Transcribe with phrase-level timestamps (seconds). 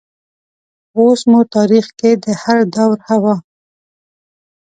[0.97, 3.35] اوس مو تاریخ کې د هردور حوا